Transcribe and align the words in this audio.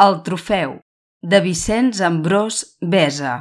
El 0.00 0.14
trofeu, 0.24 0.78
de 1.20 1.38
Vicenç 1.44 1.98
Ambrós 2.00 2.62
Besa. 2.80 3.32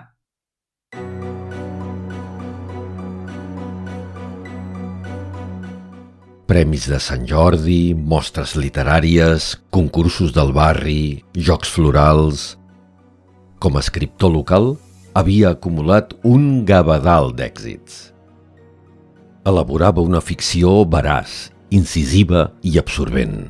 Premis 6.51 6.87
de 6.91 6.99
Sant 6.99 7.23
Jordi, 7.29 7.93
mostres 7.95 8.57
literàries, 8.59 9.53
concursos 9.71 10.35
del 10.35 10.51
barri, 10.51 11.23
jocs 11.31 11.71
florals... 11.77 12.43
Com 13.63 13.79
a 13.79 13.85
escriptor 13.85 14.35
local, 14.35 14.73
havia 15.15 15.53
acumulat 15.55 16.11
un 16.27 16.65
gavadal 16.67 17.31
d'èxits. 17.39 18.09
Elaborava 19.47 20.03
una 20.03 20.19
ficció 20.19 20.81
veraç, 20.83 21.53
incisiva 21.71 22.49
i 22.67 22.75
absorbent. 22.83 23.45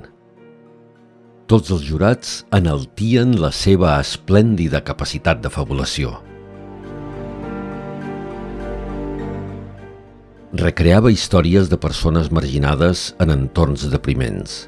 Tots 1.49 1.71
els 1.73 1.81
jurats 1.81 2.33
enaltien 2.53 3.31
la 3.41 3.49
seva 3.49 3.95
esplèndida 3.97 4.83
capacitat 4.85 5.41
de 5.41 5.49
fabulació. 5.49 6.19
recreava 10.53 11.11
històries 11.13 11.69
de 11.69 11.77
persones 11.77 12.31
marginades 12.33 13.13
en 13.21 13.29
entorns 13.29 13.85
depriments. 13.91 14.65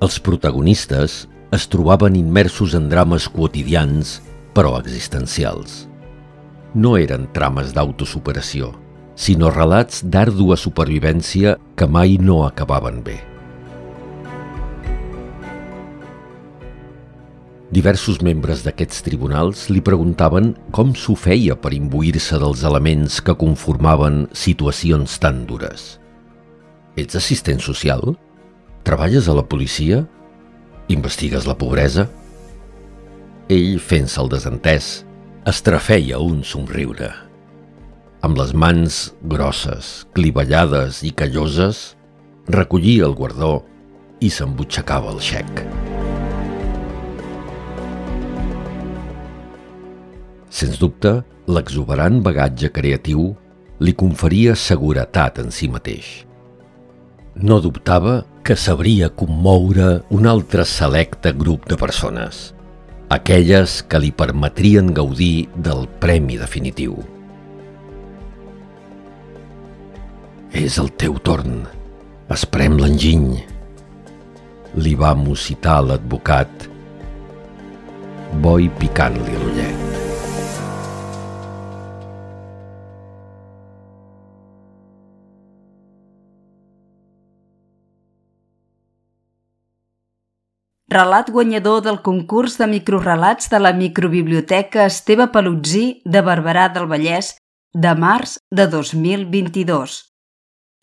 Els 0.00 0.16
protagonistes 0.20 1.26
es 1.52 1.68
trobaven 1.68 2.16
immersos 2.16 2.74
en 2.74 2.88
drames 2.88 3.28
quotidians, 3.28 4.20
però 4.56 4.78
existencials. 4.80 5.86
No 6.74 6.96
eren 6.96 7.28
trames 7.36 7.72
d'autosuperació, 7.76 8.72
sinó 9.14 9.52
relats 9.52 10.02
d'àrdua 10.04 10.56
supervivència 10.56 11.56
que 11.76 11.86
mai 11.86 12.16
no 12.20 12.44
acabaven 12.48 13.02
bé. 13.04 13.35
Diversos 17.74 18.20
membres 18.22 18.60
d'aquests 18.62 19.02
tribunals 19.02 19.64
li 19.74 19.80
preguntaven 19.82 20.52
com 20.70 20.92
s'ho 20.94 21.16
feia 21.18 21.56
per 21.58 21.72
imbuir-se 21.74 22.38
dels 22.38 22.62
elements 22.68 23.18
que 23.18 23.34
conformaven 23.34 24.28
situacions 24.30 25.16
tan 25.18 25.42
dures. 25.48 25.96
Ets 26.94 27.18
assistent 27.18 27.58
social? 27.58 28.14
Treballes 28.86 29.26
a 29.26 29.34
la 29.34 29.42
policia? 29.42 30.04
Investigues 30.94 31.48
la 31.50 31.56
pobresa? 31.58 32.06
Ell, 33.50 33.80
fent-se 33.82 34.22
el 34.22 34.30
desentès, 34.30 35.02
estrafeia 35.46 36.22
un 36.22 36.44
somriure. 36.46 37.10
Amb 38.22 38.38
les 38.38 38.54
mans 38.54 39.00
grosses, 39.26 40.06
clivellades 40.14 41.02
i 41.02 41.10
calloses, 41.10 41.96
recollia 42.46 43.10
el 43.10 43.18
guardó 43.18 43.58
i 44.22 44.30
s'embutxacava 44.30 45.10
el 45.14 45.22
xec. 45.22 45.66
Sens 50.50 50.78
dubte, 50.78 51.20
l'exuberant 51.46 52.20
bagatge 52.22 52.70
creatiu 52.74 53.32
li 53.82 53.92
conferia 53.92 54.54
seguretat 54.56 55.40
en 55.42 55.52
si 55.52 55.68
mateix. 55.68 56.26
No 57.36 57.58
dubtava 57.60 58.22
que 58.46 58.56
sabria 58.56 59.10
commoure 59.10 60.02
un 60.14 60.26
altre 60.30 60.64
selecte 60.64 61.34
grup 61.36 61.66
de 61.68 61.76
persones, 61.76 62.54
aquelles 63.12 63.82
que 63.84 64.00
li 64.00 64.12
permetrien 64.14 64.92
gaudir 64.94 65.48
del 65.54 65.84
premi 66.00 66.38
definitiu. 66.40 66.96
És 70.56 70.78
el 70.80 70.88
teu 70.96 71.18
torn. 71.20 71.66
Esprem 72.32 72.78
l'enginy. 72.80 73.42
Li 74.82 74.94
va 74.98 75.12
musitar 75.14 75.78
l'advocat, 75.84 76.68
boi 78.42 78.70
picant-li 78.80 79.36
l'ullet. 79.42 79.85
Relat 90.88 91.30
guanyador 91.30 91.82
del 91.82 92.00
concurs 92.02 92.56
de 92.58 92.66
microrelats 92.70 93.50
de 93.50 93.58
la 93.58 93.72
microbiblioteca 93.72 94.86
Esteve 94.86 95.28
Palutzí 95.34 96.00
de 96.04 96.22
Barberà 96.22 96.68
del 96.72 96.86
Vallès 96.86 97.34
de 97.74 97.94
març 97.98 98.38
de 98.50 98.68
2022. 98.70 99.98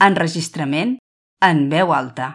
Enregistrament 0.03 0.97
en 1.42 1.69
veu 1.72 1.94
alta. 1.96 2.34